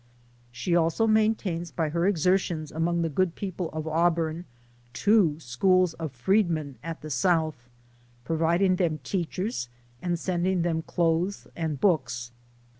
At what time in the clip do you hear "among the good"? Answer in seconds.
2.71-3.35